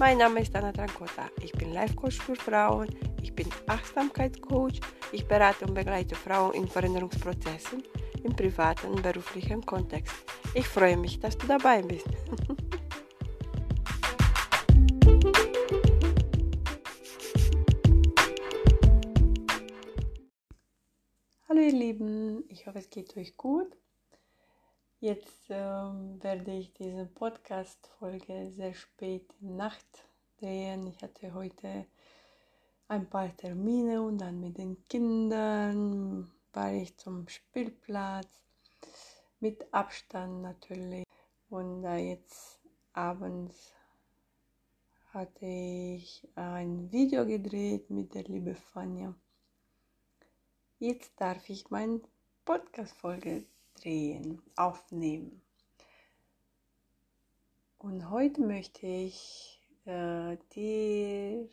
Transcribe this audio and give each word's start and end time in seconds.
Mein 0.00 0.16
Name 0.16 0.40
ist 0.40 0.56
Anna 0.56 0.72
Trancota. 0.72 1.28
Ich 1.42 1.52
bin 1.52 1.74
Life 1.74 1.94
Coach 1.94 2.16
für 2.16 2.34
Frauen. 2.34 2.88
Ich 3.20 3.34
bin 3.34 3.46
Achtsamkeitscoach. 3.66 4.80
Ich 5.12 5.28
berate 5.28 5.66
und 5.66 5.74
begleite 5.74 6.14
Frauen 6.14 6.54
in 6.54 6.66
Veränderungsprozessen 6.66 7.82
im 8.24 8.34
privaten 8.34 8.86
und 8.86 9.02
beruflichen 9.02 9.60
Kontext. 9.66 10.14
Ich 10.54 10.66
freue 10.66 10.96
mich, 10.96 11.20
dass 11.20 11.36
du 11.36 11.46
dabei 11.46 11.82
bist. 11.82 12.06
Hallo 21.46 21.60
ihr 21.60 21.72
Lieben, 21.72 22.42
ich 22.48 22.66
hoffe 22.66 22.78
es 22.78 22.88
geht 22.88 23.14
euch 23.18 23.36
gut. 23.36 23.76
Jetzt 25.02 25.46
ähm, 25.48 26.22
werde 26.22 26.52
ich 26.52 26.74
diese 26.74 27.06
Podcast-Folge 27.06 28.50
sehr 28.50 28.74
spät 28.74 29.34
in 29.40 29.56
Nacht 29.56 29.86
drehen. 30.38 30.86
Ich 30.88 31.02
hatte 31.02 31.32
heute 31.32 31.86
ein 32.86 33.08
paar 33.08 33.34
Termine 33.34 34.02
und 34.02 34.18
dann 34.18 34.40
mit 34.40 34.58
den 34.58 34.86
Kindern 34.88 36.30
war 36.52 36.74
ich 36.74 36.98
zum 36.98 37.26
Spielplatz. 37.28 38.28
Mit 39.40 39.72
Abstand 39.72 40.42
natürlich. 40.42 41.06
Und 41.48 41.82
äh, 41.84 42.10
jetzt 42.10 42.60
abends 42.92 43.72
hatte 45.14 45.46
ich 45.46 46.28
ein 46.34 46.92
Video 46.92 47.24
gedreht 47.24 47.88
mit 47.88 48.14
der 48.14 48.24
liebe 48.24 48.54
Fania. 48.54 49.14
Jetzt 50.78 51.18
darf 51.18 51.48
ich 51.48 51.70
meine 51.70 52.02
Podcast-Folge 52.44 53.46
drehen, 53.82 54.42
aufnehmen. 54.56 55.42
Und 57.78 58.10
heute 58.10 58.42
möchte 58.42 58.86
ich 58.86 59.60
äh, 59.86 60.36
dir 60.54 61.48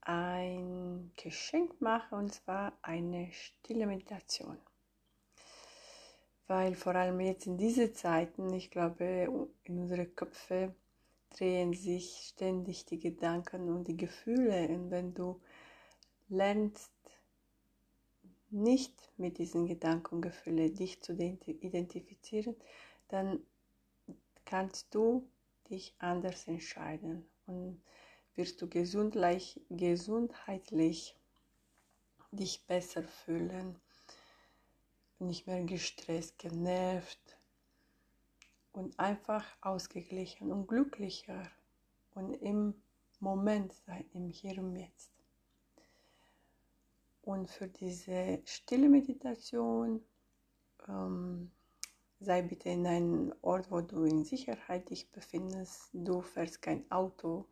ein 0.00 1.12
Geschenk 1.16 1.80
machen 1.82 2.18
und 2.18 2.32
zwar 2.32 2.72
eine 2.80 3.30
stille 3.32 3.86
Meditation. 3.86 4.56
Weil 6.46 6.74
vor 6.74 6.94
allem 6.94 7.20
jetzt 7.20 7.46
in 7.46 7.58
diesen 7.58 7.94
Zeiten, 7.94 8.50
ich 8.54 8.70
glaube, 8.70 9.28
in 9.64 9.78
unsere 9.78 10.06
Köpfe 10.06 10.74
drehen 11.36 11.74
sich 11.74 12.30
ständig 12.32 12.86
die 12.86 12.98
Gedanken 12.98 13.68
und 13.68 13.86
die 13.86 13.98
Gefühle. 13.98 14.68
Und 14.68 14.90
wenn 14.90 15.12
du 15.12 15.40
lernst, 16.30 16.90
nicht 18.50 19.12
mit 19.16 19.38
diesen 19.38 19.66
Gedanken 19.66 20.16
und 20.16 20.22
Gefühlen 20.22 20.74
dich 20.74 21.02
zu 21.02 21.12
identifizieren, 21.12 22.56
dann 23.08 23.40
kannst 24.44 24.94
du 24.94 25.28
dich 25.68 25.94
anders 25.98 26.46
entscheiden 26.48 27.28
und 27.46 27.82
wirst 28.34 28.62
du 28.62 28.68
gesundlich, 28.68 29.60
gesundheitlich 29.68 31.16
dich 32.30 32.64
besser 32.66 33.02
fühlen, 33.02 33.78
nicht 35.18 35.46
mehr 35.46 35.62
gestresst, 35.64 36.38
genervt 36.38 37.38
und 38.72 38.98
einfach 38.98 39.44
ausgeglichen 39.60 40.52
und 40.52 40.66
glücklicher 40.68 41.50
und 42.14 42.34
im 42.34 42.74
Moment 43.20 43.72
sein, 43.72 44.04
im 44.12 44.28
Hier 44.28 44.58
und 44.62 44.76
Jetzt. 44.76 45.17
Und 47.28 47.50
für 47.50 47.68
diese 47.68 48.40
stille 48.46 48.88
Meditation 48.88 50.02
ähm, 50.88 51.50
sei 52.20 52.40
bitte 52.40 52.70
in 52.70 52.86
einem 52.86 53.34
Ort, 53.42 53.70
wo 53.70 53.82
du 53.82 54.04
in 54.04 54.24
Sicherheit 54.24 54.88
dich 54.88 55.10
befindest. 55.10 55.90
Du 55.92 56.22
fährst 56.22 56.62
kein 56.62 56.90
Auto 56.90 57.44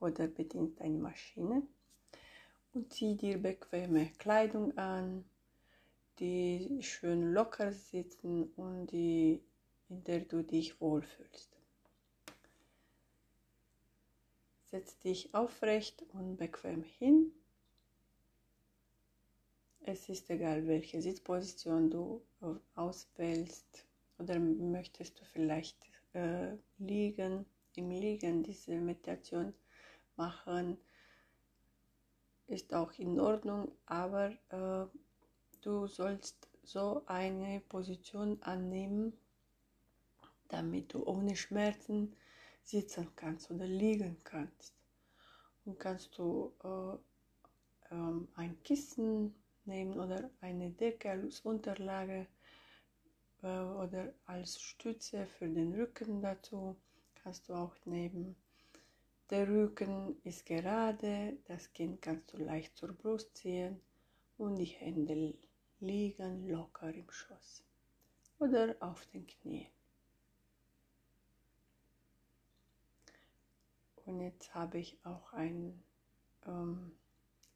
oder 0.00 0.28
bedienst 0.28 0.80
eine 0.80 0.96
Maschine. 0.96 1.62
Und 2.72 2.90
zieh 2.94 3.18
dir 3.18 3.36
bequeme 3.36 4.06
Kleidung 4.18 4.74
an, 4.78 5.26
die 6.20 6.78
schön 6.80 7.34
locker 7.34 7.74
sitzen 7.74 8.44
und 8.56 8.86
die, 8.86 9.42
in 9.90 10.04
der 10.04 10.20
du 10.20 10.42
dich 10.42 10.80
wohlfühlst. 10.80 11.50
Setz 14.70 14.98
dich 15.00 15.34
aufrecht 15.34 16.02
und 16.14 16.38
bequem 16.38 16.82
hin 16.82 17.30
es 19.88 20.06
ist 20.10 20.28
egal, 20.28 20.66
welche 20.66 21.00
Sitzposition 21.00 21.90
du 21.90 22.22
auswählst 22.74 23.86
oder 24.18 24.38
möchtest 24.38 25.18
du 25.18 25.24
vielleicht 25.24 25.78
äh, 26.12 26.56
liegen, 26.76 27.46
im 27.74 27.90
Liegen 27.90 28.42
diese 28.42 28.72
Meditation 28.72 29.54
machen, 30.16 30.76
ist 32.48 32.74
auch 32.74 32.92
in 32.98 33.18
Ordnung, 33.18 33.72
aber 33.86 34.32
äh, 34.50 34.86
du 35.62 35.86
sollst 35.86 36.48
so 36.62 37.02
eine 37.06 37.60
Position 37.60 38.42
annehmen, 38.42 39.14
damit 40.48 40.92
du 40.92 41.02
ohne 41.06 41.34
Schmerzen 41.34 42.14
sitzen 42.62 43.08
kannst 43.16 43.50
oder 43.50 43.66
liegen 43.66 44.18
kannst. 44.22 44.74
Und 45.64 45.80
kannst 45.80 46.18
du 46.18 46.52
äh, 46.62 47.94
ähm, 47.94 48.28
ein 48.34 48.62
Kissen 48.62 49.34
nehmen 49.68 50.00
oder 50.00 50.30
eine 50.40 50.70
Decke 50.70 51.10
als 51.10 51.40
Unterlage 51.40 52.26
äh, 53.42 53.60
oder 53.60 54.12
als 54.26 54.60
Stütze 54.60 55.26
für 55.26 55.48
den 55.48 55.74
Rücken 55.74 56.20
dazu 56.20 56.76
kannst 57.22 57.48
du 57.48 57.54
auch 57.54 57.74
nehmen. 57.84 58.34
Der 59.30 59.46
Rücken 59.46 60.16
ist 60.24 60.46
gerade, 60.46 61.36
das 61.44 61.72
Kind 61.72 62.00
kannst 62.00 62.32
du 62.32 62.38
leicht 62.38 62.76
zur 62.76 62.92
Brust 62.94 63.36
ziehen 63.36 63.80
und 64.38 64.56
die 64.56 64.64
Hände 64.64 65.34
liegen 65.80 66.48
locker 66.48 66.92
im 66.92 67.10
Schoß 67.10 67.62
oder 68.38 68.74
auf 68.80 69.06
den 69.06 69.26
Knien. 69.26 69.68
Und 74.06 74.22
jetzt 74.22 74.54
habe 74.54 74.78
ich 74.78 74.98
auch 75.04 75.34
ein 75.34 75.82
ähm, 76.46 76.92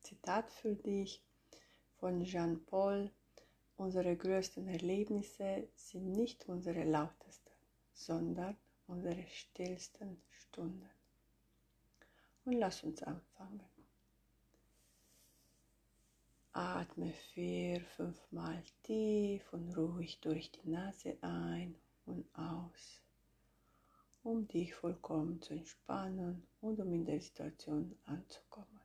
Zitat 0.01 0.53
für 0.53 0.75
dich 0.75 1.23
von 2.03 2.25
Jean 2.25 2.59
Paul, 2.67 3.13
unsere 3.77 4.17
größten 4.17 4.67
Erlebnisse 4.67 5.69
sind 5.77 6.11
nicht 6.11 6.49
unsere 6.49 6.83
lautesten, 6.83 7.53
sondern 7.93 8.57
unsere 8.89 9.25
stillsten 9.29 10.21
Stunden. 10.31 10.91
Und 12.45 12.55
lass 12.55 12.83
uns 12.83 13.05
anfangen. 13.05 13.63
Atme 16.51 17.13
vier, 17.33 17.81
fünfmal 17.83 18.65
tief 18.83 19.53
und 19.53 19.73
ruhig 19.77 20.19
durch 20.23 20.51
die 20.51 20.71
Nase 20.71 21.17
ein 21.21 21.77
und 22.05 22.27
aus, 22.35 23.01
um 24.25 24.49
dich 24.49 24.75
vollkommen 24.75 25.41
zu 25.41 25.55
entspannen 25.55 26.49
und 26.61 26.81
um 26.81 26.93
in 26.93 27.05
der 27.05 27.21
Situation 27.21 27.97
anzukommen. 28.07 28.82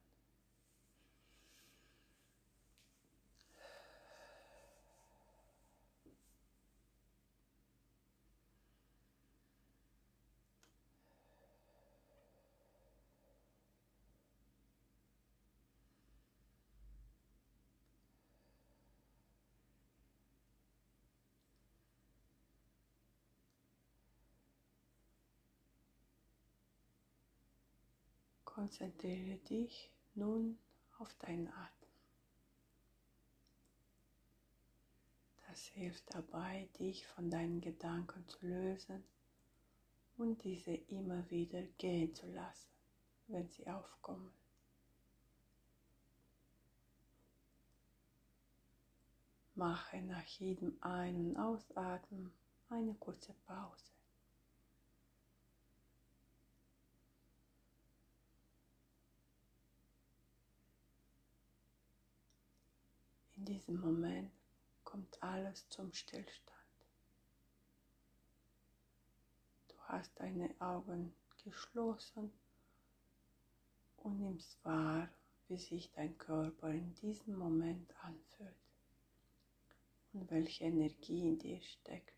Konzentriere 28.58 29.38
dich 29.38 29.92
nun 30.16 30.58
auf 30.98 31.14
deinen 31.20 31.48
Atem. 31.48 31.90
Das 35.48 35.68
hilft 35.68 36.12
dabei, 36.12 36.68
dich 36.80 37.06
von 37.06 37.30
deinen 37.30 37.62
Gedanken 37.62 38.28
zu 38.28 38.48
lösen 38.48 39.04
und 40.18 40.44
diese 40.44 40.74
immer 40.74 41.30
wieder 41.30 41.62
gehen 41.78 42.16
zu 42.16 42.26
lassen, 42.32 42.72
wenn 43.28 43.48
sie 43.48 43.68
aufkommen. 43.68 44.34
Mache 49.54 50.02
nach 50.02 50.26
jedem 50.26 50.76
Ein- 50.82 51.28
und 51.28 51.38
Ausatmen 51.38 52.34
eine 52.70 52.96
kurze 52.96 53.34
Pause. 53.46 53.97
Diesem 63.48 63.80
Moment 63.80 64.32
kommt 64.84 65.24
alles 65.24 65.68
zum 65.70 65.92
Stillstand. 65.94 66.58
Du 69.70 69.76
hast 69.84 70.12
deine 70.20 70.54
Augen 70.60 71.14
geschlossen 71.44 72.32
und 73.98 74.20
nimmst 74.20 74.64
wahr, 74.66 75.10
wie 75.48 75.58
sich 75.58 75.92
dein 75.94 76.18
Körper 76.18 76.70
in 76.70 76.94
diesem 76.96 77.38
Moment 77.38 77.94
anfühlt 78.04 78.56
und 80.12 80.30
welche 80.30 80.66
Energie 80.66 81.22
in 81.22 81.40
dir 81.40 81.62
steckt. 81.62 82.14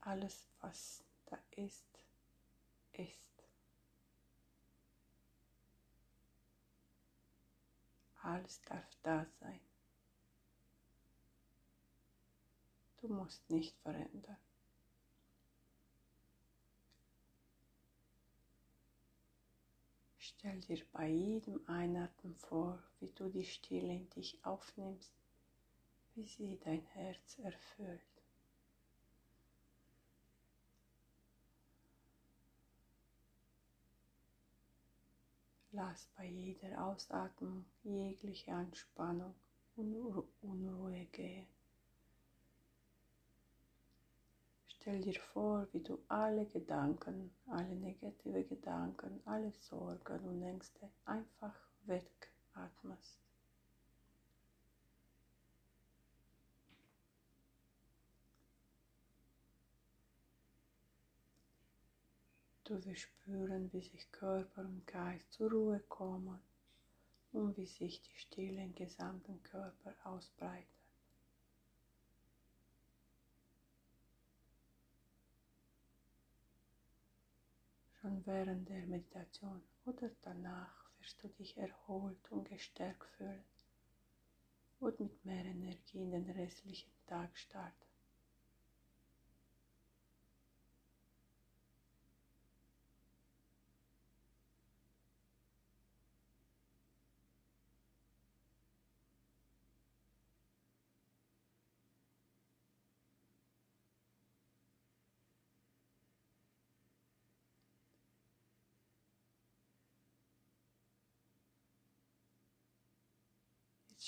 Alles, 0.00 0.46
was 0.60 1.02
da 1.24 1.38
ist, 1.52 1.86
ist. 2.92 3.25
Alles 8.26 8.60
darf 8.62 8.96
da 9.04 9.24
sein. 9.38 9.60
Du 13.00 13.06
musst 13.06 13.48
nicht 13.48 13.78
verändern. 13.78 14.36
Stell 20.18 20.60
dir 20.62 20.84
bei 20.92 21.06
jedem 21.06 21.60
Einatmen 21.68 22.34
vor, 22.34 22.82
wie 22.98 23.12
du 23.12 23.28
die 23.28 23.44
Stille 23.44 23.94
in 23.94 24.10
dich 24.10 24.44
aufnimmst, 24.44 25.12
wie 26.16 26.26
sie 26.26 26.58
dein 26.64 26.82
Herz 26.82 27.38
erfüllt. 27.38 28.15
Lass 35.76 36.08
bei 36.16 36.24
jeder 36.24 36.82
Ausatmung 36.82 37.66
jegliche 37.82 38.50
Anspannung 38.50 39.34
und 39.76 39.94
Unruhe 40.40 41.04
gehen. 41.12 41.46
Stell 44.68 45.02
dir 45.02 45.20
vor, 45.20 45.68
wie 45.72 45.82
du 45.82 45.98
alle 46.08 46.46
Gedanken, 46.46 47.30
alle 47.48 47.74
negative 47.74 48.44
Gedanken, 48.44 49.20
alle 49.26 49.52
Sorgen 49.52 50.20
und 50.26 50.42
Ängste 50.42 50.88
einfach 51.04 51.54
wegatmest. 51.84 53.25
Du 62.66 62.84
wirst 62.84 63.02
spüren, 63.02 63.72
wie 63.72 63.80
sich 63.80 64.10
Körper 64.10 64.62
und 64.62 64.84
Geist 64.88 65.32
zur 65.32 65.52
Ruhe 65.52 65.78
kommen 65.88 66.40
und 67.30 67.56
wie 67.56 67.66
sich 67.66 68.02
die 68.02 68.18
Stille 68.18 68.60
im 68.60 68.74
gesamten 68.74 69.40
Körper 69.44 69.94
ausbreitet. 70.02 70.66
Schon 78.00 78.26
während 78.26 78.68
der 78.68 78.84
Meditation 78.86 79.62
oder 79.84 80.10
danach 80.22 80.90
wirst 80.98 81.22
du 81.22 81.28
dich 81.28 81.56
erholt 81.56 82.32
und 82.32 82.48
gestärkt 82.48 83.08
fühlen 83.16 83.44
und 84.80 84.98
mit 84.98 85.24
mehr 85.24 85.44
Energie 85.44 86.02
in 86.02 86.10
den 86.10 86.30
restlichen 86.30 86.90
Tag 87.06 87.38
starten. 87.38 87.85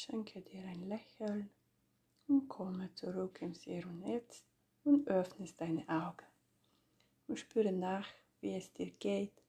Schenke 0.01 0.43
dir 0.43 0.65
ein 0.65 0.89
Lächeln 0.89 1.51
und 2.29 2.47
komme 2.47 2.95
zurück 2.95 3.43
ins 3.43 3.63
Hier 3.63 3.85
und 3.85 4.07
Jetzt 4.07 4.45
und 4.85 5.09
öffnest 5.09 5.61
deine 5.61 5.89
Augen 5.89 6.25
und 7.27 7.41
spüre 7.41 7.73
nach, 7.73 8.07
wie 8.41 8.55
es 8.55 8.73
dir 8.73 8.93
geht. 8.93 9.43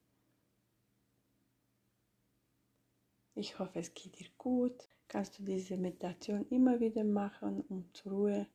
Ich 3.36 3.60
hoffe, 3.60 3.78
es 3.78 3.94
geht 3.94 4.18
dir 4.18 4.28
gut. 4.40 4.90
Kannst 5.08 5.38
du 5.38 5.44
diese 5.44 5.78
Meditation 5.78 6.48
immer 6.50 6.80
wieder 6.80 7.04
machen, 7.04 7.62
um 7.70 7.94
zur 7.94 8.12
Ruhe. 8.12 8.48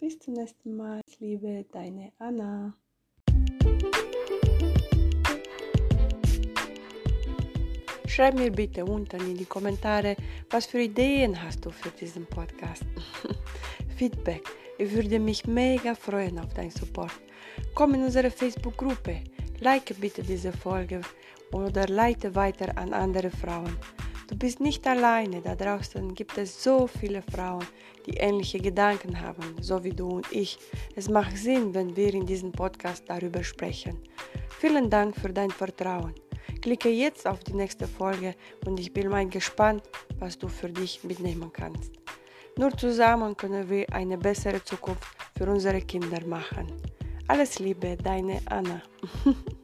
Bis 0.00 0.18
zum 0.18 0.34
nächsten 0.34 0.76
Mal, 0.76 1.00
liebe 1.20 1.64
deine 1.70 2.12
Anna. 2.18 2.76
Schreib 8.10 8.34
mir 8.34 8.50
bitte 8.50 8.84
unten 8.84 9.20
in 9.20 9.36
die 9.36 9.44
Kommentare, 9.44 10.16
was 10.50 10.66
für 10.66 10.80
Ideen 10.80 11.40
hast 11.40 11.64
du 11.64 11.70
für 11.70 11.90
diesen 11.90 12.26
Podcast. 12.26 12.82
Feedback. 13.96 14.42
Ich 14.78 14.90
würde 14.92 15.20
mich 15.20 15.46
mega 15.46 15.94
freuen 15.94 16.40
auf 16.40 16.52
deinen 16.52 16.72
Support. 16.72 17.12
Komm 17.72 17.94
in 17.94 18.02
unsere 18.02 18.32
Facebook-Gruppe. 18.32 19.20
Like 19.60 19.94
bitte 20.00 20.24
diese 20.24 20.52
Folge 20.52 21.02
oder 21.52 21.86
leite 21.86 22.34
weiter 22.34 22.76
an 22.76 22.92
andere 22.92 23.30
Frauen. 23.30 23.76
Du 24.26 24.36
bist 24.36 24.58
nicht 24.58 24.84
alleine, 24.88 25.40
da 25.40 25.54
draußen 25.54 26.12
gibt 26.12 26.36
es 26.36 26.64
so 26.64 26.88
viele 26.88 27.22
Frauen, 27.22 27.64
die 28.06 28.16
ähnliche 28.16 28.58
Gedanken 28.58 29.20
haben, 29.20 29.54
so 29.60 29.84
wie 29.84 29.94
du 29.94 30.08
und 30.08 30.32
ich. 30.32 30.58
Es 30.96 31.08
macht 31.08 31.36
Sinn, 31.36 31.74
wenn 31.74 31.94
wir 31.94 32.12
in 32.12 32.26
diesem 32.26 32.50
Podcast 32.50 33.04
darüber 33.06 33.44
sprechen. 33.44 33.98
Vielen 34.58 34.90
Dank 34.90 35.14
für 35.14 35.32
dein 35.32 35.50
Vertrauen. 35.52 36.12
Klicke 36.60 36.90
jetzt 36.90 37.26
auf 37.26 37.40
die 37.40 37.54
nächste 37.54 37.86
Folge 37.86 38.34
und 38.66 38.78
ich 38.78 38.92
bin 38.92 39.08
mal 39.08 39.26
gespannt, 39.26 39.82
was 40.18 40.38
du 40.38 40.48
für 40.48 40.68
dich 40.68 41.02
mitnehmen 41.04 41.50
kannst. 41.52 41.92
Nur 42.56 42.76
zusammen 42.76 43.36
können 43.36 43.68
wir 43.68 43.90
eine 43.92 44.18
bessere 44.18 44.62
Zukunft 44.62 45.04
für 45.36 45.50
unsere 45.50 45.80
Kinder 45.80 46.24
machen. 46.26 46.66
Alles 47.28 47.58
Liebe, 47.58 47.96
deine 47.96 48.40
Anna. 48.46 48.82